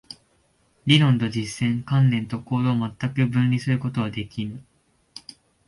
[0.87, 4.63] 理論と実践、観念と行動を全く分離することはできぬ。